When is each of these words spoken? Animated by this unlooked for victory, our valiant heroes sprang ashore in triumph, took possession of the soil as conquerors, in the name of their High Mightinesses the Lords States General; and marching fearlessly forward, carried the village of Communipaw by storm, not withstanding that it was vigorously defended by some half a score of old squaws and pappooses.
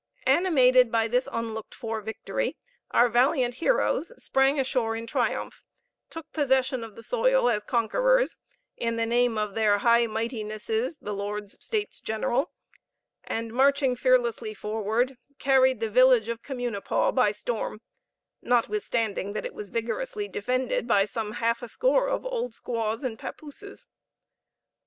Animated 0.25 0.91
by 0.91 1.07
this 1.07 1.27
unlooked 1.31 1.75
for 1.75 2.01
victory, 2.01 2.57
our 2.89 3.07
valiant 3.07 3.53
heroes 3.61 4.11
sprang 4.19 4.59
ashore 4.59 4.95
in 4.95 5.05
triumph, 5.05 5.63
took 6.09 6.31
possession 6.33 6.83
of 6.83 6.95
the 6.95 7.03
soil 7.03 7.47
as 7.49 7.63
conquerors, 7.63 8.39
in 8.75 8.95
the 8.95 9.05
name 9.05 9.37
of 9.37 9.53
their 9.53 9.77
High 9.77 10.07
Mightinesses 10.07 10.97
the 11.01 11.13
Lords 11.13 11.55
States 11.63 11.99
General; 11.99 12.49
and 13.25 13.53
marching 13.53 13.95
fearlessly 13.95 14.55
forward, 14.55 15.17
carried 15.37 15.79
the 15.79 15.87
village 15.91 16.29
of 16.29 16.41
Communipaw 16.41 17.11
by 17.13 17.31
storm, 17.31 17.79
not 18.41 18.67
withstanding 18.69 19.33
that 19.33 19.45
it 19.45 19.53
was 19.53 19.69
vigorously 19.69 20.27
defended 20.27 20.87
by 20.87 21.05
some 21.05 21.33
half 21.33 21.61
a 21.61 21.69
score 21.69 22.09
of 22.09 22.25
old 22.25 22.55
squaws 22.55 23.03
and 23.03 23.19
pappooses. 23.19 23.85